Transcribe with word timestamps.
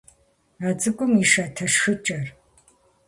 А 0.67 0.69
цӏыкӏум 0.79 1.13
и 1.23 1.25
шатэ 1.31 1.65
шхыкӏэр. 1.73 2.27